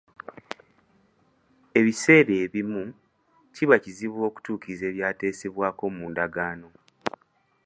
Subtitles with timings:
[1.79, 2.83] Ebiseera ebimu,
[3.53, 6.69] kiba kizibu okutuukiriza ebyateesebwako mu ndagaano.